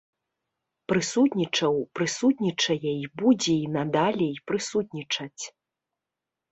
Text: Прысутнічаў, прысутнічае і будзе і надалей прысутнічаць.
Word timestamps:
Прысутнічаў, 0.91 1.77
прысутнічае 1.99 2.91
і 3.03 3.13
будзе 3.25 3.55
і 3.67 3.71
надалей 3.77 4.33
прысутнічаць. 4.51 5.43